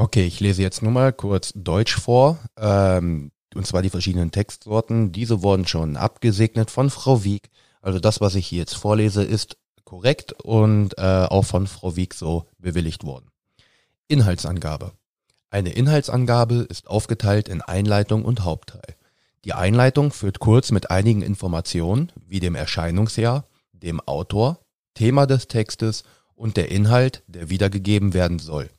Okay, 0.00 0.24
ich 0.24 0.38
lese 0.38 0.62
jetzt 0.62 0.80
nur 0.80 0.92
mal 0.92 1.12
kurz 1.12 1.52
Deutsch 1.56 1.96
vor, 1.96 2.38
ähm, 2.56 3.32
und 3.56 3.66
zwar 3.66 3.82
die 3.82 3.90
verschiedenen 3.90 4.30
Textsorten. 4.30 5.10
Diese 5.10 5.42
wurden 5.42 5.66
schon 5.66 5.96
abgesegnet 5.96 6.70
von 6.70 6.88
Frau 6.88 7.24
Wieg. 7.24 7.50
Also 7.82 7.98
das, 7.98 8.20
was 8.20 8.36
ich 8.36 8.46
hier 8.46 8.60
jetzt 8.60 8.76
vorlese, 8.76 9.24
ist 9.24 9.56
korrekt 9.82 10.34
und 10.44 10.96
äh, 10.98 11.26
auch 11.28 11.42
von 11.44 11.66
Frau 11.66 11.96
Wieg 11.96 12.14
so 12.14 12.46
bewilligt 12.58 13.02
worden. 13.02 13.26
Inhaltsangabe. 14.06 14.92
Eine 15.50 15.70
Inhaltsangabe 15.70 16.68
ist 16.70 16.86
aufgeteilt 16.86 17.48
in 17.48 17.60
Einleitung 17.60 18.24
und 18.24 18.44
Hauptteil. 18.44 18.94
Die 19.44 19.54
Einleitung 19.54 20.12
führt 20.12 20.38
kurz 20.38 20.70
mit 20.70 20.92
einigen 20.92 21.22
Informationen 21.22 22.12
wie 22.24 22.38
dem 22.38 22.54
Erscheinungsjahr, 22.54 23.48
dem 23.72 23.98
Autor, 23.98 24.60
Thema 24.94 25.26
des 25.26 25.48
Textes 25.48 26.04
und 26.36 26.56
der 26.56 26.70
Inhalt, 26.70 27.24
der 27.26 27.50
wiedergegeben 27.50 28.14
werden 28.14 28.38
soll. 28.38 28.70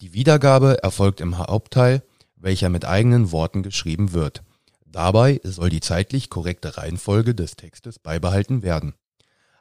Die 0.00 0.14
Wiedergabe 0.14 0.82
erfolgt 0.82 1.20
im 1.20 1.36
Hauptteil, 1.36 2.02
welcher 2.36 2.70
mit 2.70 2.86
eigenen 2.86 3.32
Worten 3.32 3.62
geschrieben 3.62 4.12
wird. 4.14 4.42
Dabei 4.86 5.40
soll 5.44 5.68
die 5.68 5.80
zeitlich 5.80 6.30
korrekte 6.30 6.78
Reihenfolge 6.78 7.34
des 7.34 7.54
Textes 7.56 7.98
beibehalten 7.98 8.62
werden. 8.62 8.94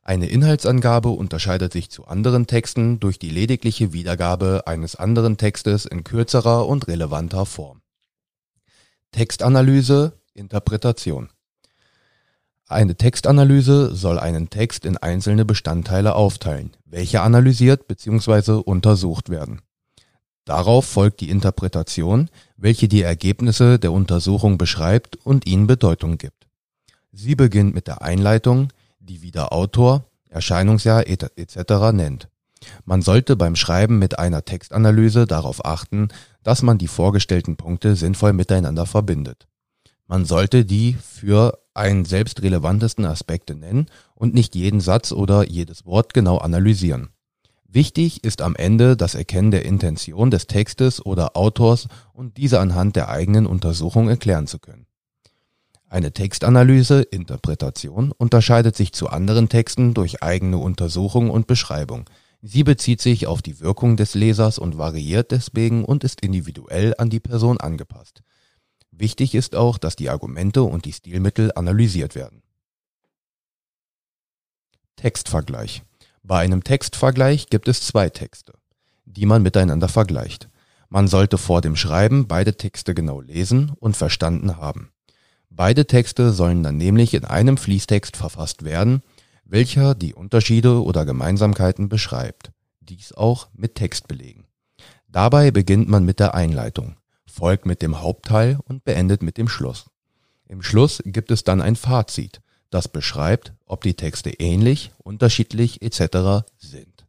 Eine 0.01 0.29
Inhaltsangabe 0.29 1.09
unterscheidet 1.09 1.73
sich 1.73 1.91
zu 1.91 2.07
anderen 2.07 2.47
Texten 2.47 3.01
durch 3.01 3.19
die 3.19 3.29
ledigliche 3.29 3.91
Wiedergabe 3.91 4.63
eines 4.65 4.95
anderen 4.95 5.35
Textes 5.35 5.85
in 5.85 6.05
kürzerer 6.05 6.67
und 6.67 6.87
relevanter 6.87 7.45
Form. 7.45 7.81
Textanalyse, 9.11 10.13
Interpretation. 10.33 11.29
Eine 12.65 12.95
Textanalyse 12.95 13.93
soll 13.93 14.19
einen 14.19 14.49
Text 14.49 14.85
in 14.85 14.95
einzelne 14.95 15.43
Bestandteile 15.43 16.15
aufteilen, 16.15 16.71
welche 16.85 17.21
analysiert 17.21 17.87
bzw. 17.87 18.53
untersucht 18.53 19.29
werden. 19.29 19.61
Darauf 20.49 20.87
folgt 20.87 21.19
die 21.19 21.29
Interpretation, 21.29 22.27
welche 22.57 22.87
die 22.87 23.03
Ergebnisse 23.03 23.77
der 23.77 23.91
Untersuchung 23.91 24.57
beschreibt 24.57 25.15
und 25.23 25.45
ihnen 25.45 25.67
Bedeutung 25.67 26.17
gibt. 26.17 26.47
Sie 27.11 27.35
beginnt 27.35 27.75
mit 27.75 27.85
der 27.85 28.01
Einleitung, 28.01 28.69
die 28.99 29.21
wieder 29.21 29.53
Autor, 29.53 30.05
Erscheinungsjahr 30.27 31.05
etc. 31.05 31.93
nennt. 31.93 32.29
Man 32.83 33.03
sollte 33.03 33.35
beim 33.35 33.55
Schreiben 33.55 33.99
mit 33.99 34.17
einer 34.17 34.43
Textanalyse 34.43 35.27
darauf 35.27 35.63
achten, 35.63 36.07
dass 36.41 36.63
man 36.63 36.79
die 36.79 36.87
vorgestellten 36.87 37.55
Punkte 37.55 37.95
sinnvoll 37.95 38.33
miteinander 38.33 38.87
verbindet. 38.87 39.47
Man 40.07 40.25
sollte 40.25 40.65
die 40.65 40.97
für 40.99 41.59
einen 41.75 42.05
selbst 42.05 42.41
relevantesten 42.41 43.05
Aspekte 43.05 43.53
nennen 43.53 43.85
und 44.15 44.33
nicht 44.33 44.55
jeden 44.55 44.81
Satz 44.81 45.11
oder 45.11 45.47
jedes 45.47 45.85
Wort 45.85 46.15
genau 46.15 46.39
analysieren. 46.39 47.09
Wichtig 47.71 48.23
ist 48.23 48.41
am 48.41 48.55
Ende 48.55 48.97
das 48.97 49.13
Erkennen 49.13 49.51
der 49.51 49.63
Intention 49.63 50.31
des 50.31 50.47
Textes 50.47 51.05
oder 51.05 51.37
Autors 51.37 51.87
und 52.13 52.37
diese 52.37 52.59
anhand 52.59 52.95
der 52.95 53.09
eigenen 53.09 53.45
Untersuchung 53.45 54.09
erklären 54.09 54.47
zu 54.47 54.57
können. 54.57 54.87
Eine 55.87 56.11
Textanalyse, 56.11 57.03
Interpretation 57.03 58.11
unterscheidet 58.11 58.75
sich 58.75 58.91
zu 58.93 59.09
anderen 59.09 59.49
Texten 59.49 59.93
durch 59.93 60.23
eigene 60.23 60.57
Untersuchung 60.57 61.29
und 61.29 61.45
Beschreibung. 61.45 62.09
Sie 62.41 62.63
bezieht 62.63 63.01
sich 63.01 63.27
auf 63.27 63.43
die 63.43 63.59
Wirkung 63.59 63.97
des 63.97 64.15
Lesers 64.15 64.57
und 64.57 64.79
variiert 64.79 65.29
deswegen 65.29 65.85
und 65.85 66.03
ist 66.03 66.21
individuell 66.21 66.95
an 66.97 67.11
die 67.11 67.19
Person 67.19 67.59
angepasst. 67.59 68.23
Wichtig 68.89 69.35
ist 69.35 69.55
auch, 69.55 69.77
dass 69.77 69.95
die 69.95 70.09
Argumente 70.09 70.63
und 70.63 70.85
die 70.85 70.93
Stilmittel 70.93 71.51
analysiert 71.53 72.15
werden. 72.15 72.41
Textvergleich 74.95 75.83
bei 76.23 76.39
einem 76.39 76.63
Textvergleich 76.63 77.49
gibt 77.49 77.67
es 77.67 77.81
zwei 77.81 78.09
Texte, 78.09 78.53
die 79.05 79.25
man 79.25 79.41
miteinander 79.41 79.87
vergleicht. 79.87 80.49
Man 80.89 81.07
sollte 81.07 81.37
vor 81.37 81.61
dem 81.61 81.75
Schreiben 81.75 82.27
beide 82.27 82.55
Texte 82.57 82.95
genau 82.95 83.21
lesen 83.21 83.71
und 83.79 83.95
verstanden 83.95 84.57
haben. 84.57 84.91
Beide 85.49 85.85
Texte 85.85 86.31
sollen 86.31 86.63
dann 86.63 86.77
nämlich 86.77 87.13
in 87.13 87.25
einem 87.25 87.57
Fließtext 87.57 88.17
verfasst 88.17 88.63
werden, 88.63 89.01
welcher 89.45 89.95
die 89.95 90.13
Unterschiede 90.13 90.83
oder 90.83 91.05
Gemeinsamkeiten 91.05 91.89
beschreibt. 91.89 92.51
Dies 92.81 93.13
auch 93.13 93.49
mit 93.53 93.75
Text 93.75 94.07
belegen. 94.07 94.45
Dabei 95.07 95.51
beginnt 95.51 95.89
man 95.89 96.05
mit 96.05 96.19
der 96.19 96.35
Einleitung, 96.35 96.97
folgt 97.25 97.65
mit 97.65 97.81
dem 97.81 98.01
Hauptteil 98.01 98.59
und 98.63 98.83
beendet 98.83 99.23
mit 99.23 99.37
dem 99.37 99.47
Schluss. 99.47 99.89
Im 100.47 100.61
Schluss 100.61 101.01
gibt 101.05 101.31
es 101.31 101.43
dann 101.43 101.61
ein 101.61 101.75
Fazit, 101.75 102.41
das 102.69 102.87
beschreibt, 102.87 103.53
ob 103.65 103.81
die 103.83 103.95
Texte 103.95 104.29
ähnlich, 104.29 104.91
unterschiedlich 104.99 105.81
etc. 105.81 106.45
sind. 106.57 107.05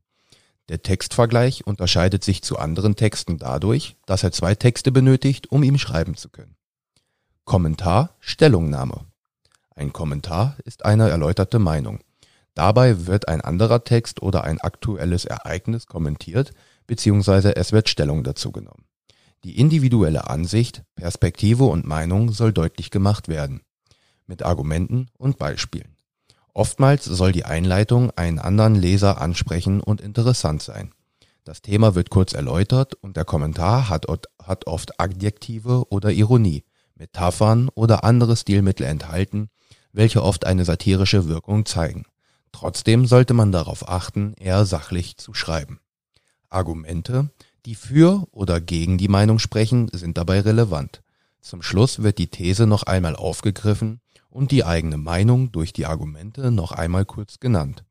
Der 0.68 0.82
Textvergleich 0.82 1.66
unterscheidet 1.66 2.22
sich 2.24 2.42
zu 2.42 2.58
anderen 2.58 2.96
Texten 2.96 3.38
dadurch, 3.38 3.96
dass 4.06 4.22
er 4.22 4.32
zwei 4.32 4.54
Texte 4.54 4.92
benötigt, 4.92 5.50
um 5.50 5.62
ihn 5.62 5.78
schreiben 5.78 6.16
zu 6.16 6.28
können. 6.28 6.56
Kommentar, 7.44 8.14
Stellungnahme. 8.20 9.06
Ein 9.74 9.92
Kommentar 9.92 10.56
ist 10.64 10.84
eine 10.84 11.10
erläuterte 11.10 11.58
Meinung. 11.58 12.00
Dabei 12.54 13.06
wird 13.06 13.28
ein 13.28 13.40
anderer 13.40 13.84
Text 13.84 14.22
oder 14.22 14.44
ein 14.44 14.60
aktuelles 14.60 15.24
Ereignis 15.24 15.86
kommentiert, 15.86 16.52
beziehungsweise 16.86 17.56
es 17.56 17.72
wird 17.72 17.88
Stellung 17.88 18.22
dazu 18.22 18.52
genommen. 18.52 18.84
Die 19.42 19.58
individuelle 19.58 20.28
Ansicht, 20.28 20.82
Perspektive 20.94 21.64
und 21.64 21.86
Meinung 21.86 22.30
soll 22.30 22.52
deutlich 22.52 22.90
gemacht 22.90 23.28
werden 23.28 23.62
mit 24.30 24.42
Argumenten 24.42 25.08
und 25.18 25.38
Beispielen. 25.38 25.96
Oftmals 26.54 27.04
soll 27.04 27.32
die 27.32 27.44
Einleitung 27.44 28.10
einen 28.12 28.38
anderen 28.38 28.74
Leser 28.74 29.20
ansprechen 29.20 29.80
und 29.80 30.00
interessant 30.00 30.62
sein. 30.62 30.92
Das 31.44 31.62
Thema 31.62 31.94
wird 31.94 32.10
kurz 32.10 32.32
erläutert 32.32 32.94
und 32.94 33.16
der 33.16 33.24
Kommentar 33.24 33.88
hat, 33.88 34.06
oft 34.66 35.00
Adjektive 35.00 35.90
oder 35.90 36.12
Ironie, 36.12 36.64
Metaphern 36.94 37.68
oder 37.74 38.04
andere 38.04 38.36
Stilmittel 38.36 38.86
enthalten, 38.86 39.50
welche 39.92 40.22
oft 40.22 40.46
eine 40.46 40.64
satirische 40.64 41.28
Wirkung 41.28 41.66
zeigen. 41.66 42.04
Trotzdem 42.52 43.06
sollte 43.06 43.34
man 43.34 43.52
darauf 43.52 43.88
achten, 43.88 44.34
eher 44.38 44.64
sachlich 44.64 45.16
zu 45.16 45.34
schreiben. 45.34 45.80
Argumente, 46.48 47.30
die 47.64 47.74
für 47.74 48.26
oder 48.32 48.60
gegen 48.60 48.98
die 48.98 49.08
Meinung 49.08 49.38
sprechen, 49.38 49.88
sind 49.92 50.18
dabei 50.18 50.40
relevant. 50.40 51.02
Zum 51.40 51.62
Schluss 51.62 52.02
wird 52.02 52.18
die 52.18 52.28
These 52.28 52.66
noch 52.66 52.82
einmal 52.82 53.16
aufgegriffen 53.16 54.00
und 54.30 54.50
die 54.50 54.64
eigene 54.64 54.96
Meinung 54.96 55.52
durch 55.52 55.72
die 55.72 55.86
Argumente 55.86 56.50
noch 56.50 56.72
einmal 56.72 57.04
kurz 57.04 57.40
genannt. 57.40 57.84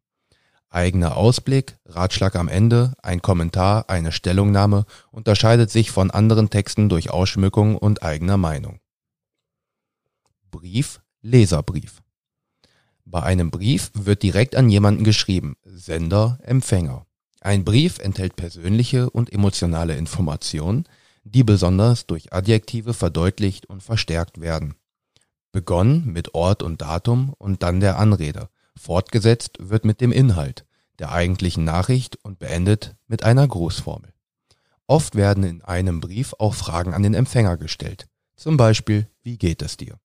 Eigener 0.71 1.17
Ausblick, 1.17 1.77
Ratschlag 1.85 2.35
am 2.35 2.47
Ende, 2.47 2.93
ein 3.01 3.21
Kommentar, 3.21 3.89
eine 3.89 4.11
Stellungnahme 4.11 4.85
unterscheidet 5.11 5.71
sich 5.71 5.91
von 5.91 6.11
anderen 6.11 6.49
Texten 6.49 6.89
durch 6.89 7.09
Ausschmückung 7.09 7.75
und 7.75 8.03
eigener 8.03 8.37
Meinung. 8.37 8.79
Brief, 10.51 11.01
Leserbrief. 11.21 12.01
Bei 13.03 13.23
einem 13.23 13.49
Brief 13.49 13.91
wird 13.95 14.21
direkt 14.21 14.55
an 14.55 14.69
jemanden 14.69 15.03
geschrieben, 15.03 15.55
Sender, 15.63 16.37
Empfänger. 16.43 17.07
Ein 17.41 17.63
Brief 17.65 17.97
enthält 17.97 18.35
persönliche 18.35 19.09
und 19.09 19.33
emotionale 19.33 19.95
Informationen, 19.95 20.85
die 21.23 21.43
besonders 21.43 22.05
durch 22.05 22.31
Adjektive 22.31 22.93
verdeutlicht 22.93 23.65
und 23.65 23.81
verstärkt 23.81 24.41
werden. 24.41 24.75
Begonnen 25.51 26.05
mit 26.05 26.33
Ort 26.33 26.63
und 26.63 26.81
Datum 26.81 27.33
und 27.37 27.63
dann 27.63 27.79
der 27.79 27.97
Anrede. 27.97 28.49
Fortgesetzt 28.77 29.57
wird 29.59 29.85
mit 29.85 30.01
dem 30.01 30.11
Inhalt 30.11 30.65
der 30.99 31.11
eigentlichen 31.11 31.63
Nachricht 31.63 32.17
und 32.23 32.39
beendet 32.39 32.95
mit 33.07 33.23
einer 33.23 33.47
Grußformel. 33.47 34.13
Oft 34.85 35.15
werden 35.15 35.43
in 35.43 35.61
einem 35.61 36.01
Brief 36.01 36.33
auch 36.37 36.53
Fragen 36.53 36.93
an 36.93 37.03
den 37.03 37.13
Empfänger 37.13 37.57
gestellt. 37.57 38.07
Zum 38.35 38.57
Beispiel, 38.57 39.07
wie 39.23 39.37
geht 39.37 39.61
es 39.61 39.77
dir? 39.77 39.97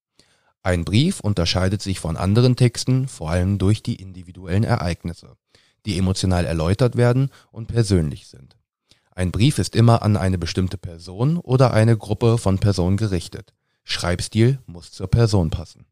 Ein 0.63 0.85
Brief 0.85 1.21
unterscheidet 1.21 1.83
sich 1.83 2.01
von 2.01 2.17
anderen 2.17 2.57
Texten 2.57 3.09
vor 3.09 3.31
allem 3.31 3.59
durch 3.59 3.83
die 3.83 3.97
individuellen 3.97 4.65
Ereignisse, 4.65 5.37
die 5.85 5.99
emotional 5.99 6.47
erläutert 6.47 6.97
werden 6.97 7.31
und 7.51 7.67
persönlich 7.67 8.29
sind. 8.29 8.57
Ein 9.11 9.31
Brief 9.31 9.59
ist 9.59 9.77
immer 9.77 10.03
an 10.03 10.17
eine 10.17 10.39
bestimmte 10.39 10.79
Person 10.79 11.37
oder 11.37 11.73
eine 11.73 11.97
Gruppe 11.97 12.39
von 12.39 12.59
Personen 12.59 12.97
gerichtet. 12.97 13.53
Schreibstil 13.85 14.59
muss 14.67 14.93
zur 14.93 15.09
Person 15.09 15.51
passen. 15.51 15.87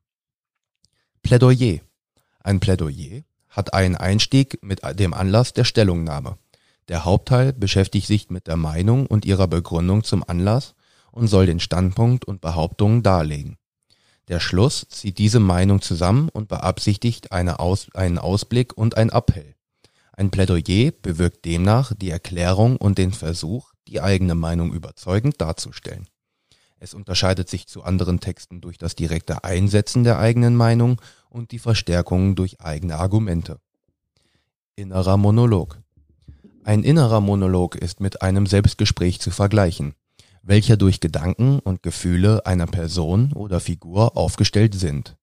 Plädoyer. 1.23 1.81
Ein 2.41 2.59
Plädoyer 2.59 3.23
hat 3.49 3.75
einen 3.75 3.97
Einstieg 3.97 4.59
mit 4.63 4.81
dem 4.99 5.15
Anlass 5.15 5.53
der 5.53 5.65
Stellungnahme. 5.65 6.39
Der 6.89 7.05
Hauptteil 7.05 7.53
beschäftigt 7.53 8.07
sich 8.07 8.31
mit 8.31 8.47
der 8.49 8.57
Meinung 8.57 9.07
und 9.07 9.25
ihrer 9.25 9.47
Begründung 9.47 10.03
zum 10.03 10.25
Anlass 10.27 10.75
und 11.13 11.29
soll 11.29 11.47
den 11.47 11.61
Standpunkt 11.61 12.25
und 12.25 12.41
Behauptungen 12.41 13.03
darlegen. 13.03 13.59
Der 14.29 14.41
Schluss 14.41 14.87
zieht 14.89 15.19
diese 15.19 15.41
Meinung 15.41 15.83
zusammen 15.83 16.29
und 16.31 16.49
beabsichtigt 16.49 17.33
eine 17.33 17.61
Aus, 17.61 17.89
einen 17.95 18.19
Ausblick 18.19 18.77
und 18.77 18.97
ein 18.97 19.11
Appell. 19.11 19.55
Ein 20.13 20.31
Plädoyer 20.31 20.93
bewirkt 21.03 21.45
demnach 21.45 21.93
die 21.95 22.11
Erklärung 22.11 22.77
und 22.77 22.99
den 22.99 23.13
Versuch, 23.13 23.73
die 23.89 24.01
eigene 24.01 24.35
Meinung 24.35 24.73
überzeugend 24.73 25.41
darzustellen. 25.41 26.09
Es 26.83 26.95
unterscheidet 26.95 27.49
sich 27.49 27.69
zu 27.69 27.85
anderen 27.85 28.19
Texten 28.19 28.61
durch 28.61 28.77
das 28.77 28.97
direkte 28.97 29.45
Einsetzen 29.45 30.03
der 30.03 30.19
eigenen 30.19 30.57
Meinung 30.57 31.01
und 31.31 31.53
die 31.53 31.61
Verstärkung 31.61 32.35
durch 32.35 32.61
eigene 32.61 32.97
Argumente. 32.97 33.61
Innerer 34.75 35.17
Monolog. 35.17 35.79
Ein 36.65 36.83
innerer 36.83 37.21
Monolog 37.21 37.77
ist 37.77 38.01
mit 38.01 38.21
einem 38.21 38.47
Selbstgespräch 38.47 39.21
zu 39.21 39.31
vergleichen, 39.31 39.95
welcher 40.43 40.77
durch 40.77 40.99
Gedanken 40.99 41.61
und 41.61 41.85
Gefühle 41.85 42.47
einer 42.47 42.67
Person 42.67 43.33
oder 43.33 43.61
Figur 43.61 44.17
aufgestellt 44.17 44.75
sind. 44.75 45.17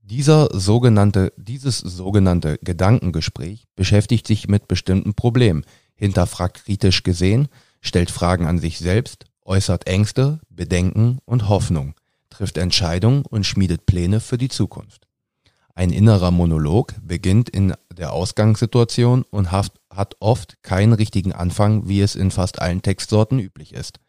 Dieser 0.00 0.48
sogenannte, 0.52 1.32
dieses 1.36 1.78
sogenannte 1.78 2.56
Gedankengespräch 2.62 3.64
beschäftigt 3.74 4.28
sich 4.28 4.46
mit 4.46 4.68
bestimmten 4.68 5.14
Problemen, 5.14 5.64
hinterfragt 5.96 6.66
kritisch 6.66 7.02
gesehen, 7.02 7.48
stellt 7.80 8.12
Fragen 8.12 8.46
an 8.46 8.60
sich 8.60 8.78
selbst, 8.78 9.24
äußert 9.48 9.86
Ängste, 9.86 10.40
Bedenken 10.50 11.18
und 11.24 11.48
Hoffnung, 11.48 11.94
trifft 12.30 12.58
Entscheidungen 12.58 13.22
und 13.22 13.46
schmiedet 13.46 13.86
Pläne 13.86 14.20
für 14.20 14.38
die 14.38 14.50
Zukunft. 14.50 15.08
Ein 15.74 15.90
innerer 15.90 16.30
Monolog 16.30 16.94
beginnt 17.02 17.48
in 17.48 17.72
der 17.96 18.12
Ausgangssituation 18.12 19.24
und 19.30 19.50
hat 19.52 20.16
oft 20.20 20.62
keinen 20.62 20.92
richtigen 20.92 21.32
Anfang, 21.32 21.88
wie 21.88 22.00
es 22.00 22.14
in 22.14 22.30
fast 22.30 22.60
allen 22.60 22.82
Textsorten 22.82 23.38
üblich 23.38 23.72
ist. 23.72 24.00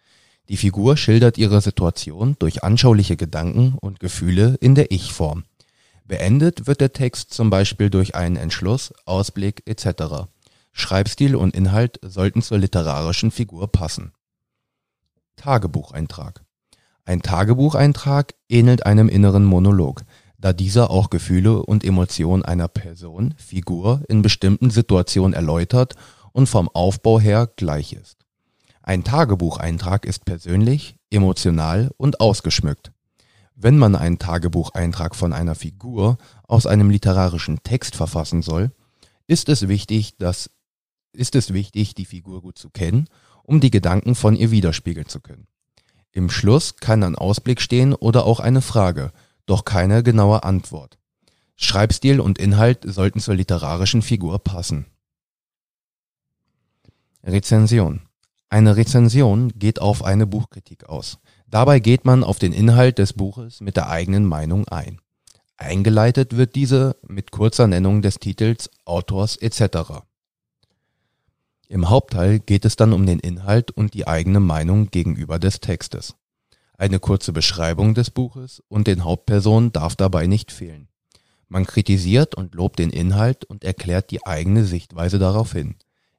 Die 0.49 0.57
Figur 0.57 0.97
schildert 0.97 1.37
ihre 1.37 1.61
Situation 1.61 2.35
durch 2.39 2.63
anschauliche 2.63 3.17
Gedanken 3.17 3.77
und 3.79 3.99
Gefühle 3.99 4.57
in 4.61 4.73
der 4.73 4.91
Ich-Form. 4.91 5.43
Beendet 6.05 6.65
wird 6.65 6.81
der 6.81 6.91
Text 6.91 7.35
zum 7.35 7.51
Beispiel 7.51 7.91
durch 7.91 8.15
einen 8.15 8.35
Entschluss, 8.35 8.91
Ausblick 9.05 9.61
etc. 9.67 10.25
Schreibstil 10.71 11.35
und 11.35 11.55
Inhalt 11.55 11.99
sollten 12.01 12.41
zur 12.41 12.57
literarischen 12.57 13.29
Figur 13.29 13.71
passen. 13.71 14.11
Tagebucheintrag 15.39 16.43
Ein 17.05 17.21
Tagebucheintrag 17.21 18.35
ähnelt 18.49 18.85
einem 18.85 19.09
inneren 19.09 19.45
Monolog 19.45 20.03
da 20.39 20.53
dieser 20.53 20.89
auch 20.89 21.09
Gefühle 21.09 21.63
und 21.63 21.83
Emotionen 21.83 22.43
einer 22.43 22.67
Person, 22.67 23.33
Figur 23.37 24.03
in 24.07 24.21
bestimmten 24.21 24.69
Situationen 24.69 25.33
erläutert 25.33 25.95
und 26.31 26.47
vom 26.47 26.69
Aufbau 26.69 27.19
her 27.19 27.49
gleich 27.55 27.93
ist. 27.93 28.25
Ein 28.81 29.03
Tagebucheintrag 29.03 30.05
ist 30.05 30.25
persönlich, 30.25 30.95
emotional 31.09 31.91
und 31.97 32.21
ausgeschmückt. 32.21 32.91
Wenn 33.55 33.77
man 33.77 33.95
einen 33.95 34.19
Tagebucheintrag 34.19 35.15
von 35.15 35.33
einer 35.33 35.55
Figur 35.55 36.17
aus 36.47 36.65
einem 36.65 36.89
literarischen 36.89 37.61
Text 37.63 37.95
verfassen 37.95 38.41
soll, 38.41 38.71
ist 39.27 39.49
es 39.49 39.67
wichtig, 39.67 40.17
dass 40.17 40.49
ist 41.13 41.35
es 41.35 41.53
wichtig, 41.53 41.95
die 41.95 42.05
Figur 42.05 42.41
gut 42.41 42.57
zu 42.57 42.69
kennen, 42.69 43.07
um 43.43 43.59
die 43.59 43.71
Gedanken 43.71 44.15
von 44.15 44.35
ihr 44.35 44.51
widerspiegeln 44.51 45.07
zu 45.07 45.19
können. 45.19 45.47
Im 46.11 46.29
Schluss 46.29 46.77
kann 46.77 47.03
ein 47.03 47.15
Ausblick 47.15 47.61
stehen 47.61 47.93
oder 47.93 48.25
auch 48.25 48.39
eine 48.39 48.61
Frage, 48.61 49.11
doch 49.45 49.65
keine 49.65 50.03
genaue 50.03 50.43
Antwort. 50.43 50.97
Schreibstil 51.55 52.19
und 52.19 52.37
Inhalt 52.37 52.83
sollten 52.85 53.19
zur 53.19 53.35
literarischen 53.35 54.01
Figur 54.01 54.39
passen. 54.39 54.85
Rezension. 57.23 58.01
Eine 58.49 58.77
Rezension 58.77 59.49
geht 59.49 59.81
auf 59.81 60.03
eine 60.03 60.25
Buchkritik 60.25 60.85
aus. 60.85 61.19
Dabei 61.47 61.79
geht 61.79 62.05
man 62.05 62.23
auf 62.23 62.39
den 62.39 62.53
Inhalt 62.53 62.97
des 62.97 63.13
Buches 63.13 63.61
mit 63.61 63.75
der 63.75 63.89
eigenen 63.89 64.25
Meinung 64.25 64.67
ein. 64.67 64.99
Eingeleitet 65.57 66.37
wird 66.37 66.55
diese 66.55 66.95
mit 67.05 67.31
kurzer 67.31 67.67
Nennung 67.67 68.01
des 68.01 68.19
Titels, 68.19 68.69
Autors 68.85 69.35
etc. 69.35 70.03
Im 71.71 71.87
Hauptteil 71.87 72.39
geht 72.39 72.65
es 72.65 72.75
dann 72.75 72.93
um 72.93 73.05
den 73.05 73.19
Inhalt 73.19 73.69
und 73.69 73.93
die 73.93 74.07
eigene 74.07 74.39
Meinung 74.39 74.89
gegenüber 74.89 75.37
des 75.37 75.59
Textes. 75.59 76.15
Eine 76.79 76.99
kurze 76.99 77.31
Beschreibung 77.31 77.93
des 77.93 78.09
Buches 78.09 78.63
und 78.69 78.87
den 78.87 79.03
Hauptpersonen 79.03 79.71
darf 79.71 79.95
dabei 79.95 80.25
nicht 80.25 80.51
fehlen. 80.51 80.87
Man 81.47 81.67
kritisiert 81.67 82.33
und 82.33 82.55
lobt 82.55 82.79
den 82.79 82.89
Inhalt 82.89 83.45
und 83.45 83.63
erklärt 83.63 84.09
die 84.09 84.25
eigene 84.25 84.65
Sichtweise 84.65 85.19
darauf 85.19 85.51
hin. 85.51 85.75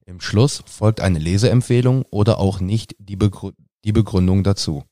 Im 0.07 0.21
Schluss 0.21 0.63
folgt 0.67 1.01
eine 1.01 1.19
Leseempfehlung 1.19 2.05
oder 2.11 2.39
auch 2.39 2.61
nicht 2.61 2.95
die, 3.01 3.17
Begrü 3.17 3.51
die 3.85 3.93
Begründung 3.93 4.45
dazu. 4.45 4.85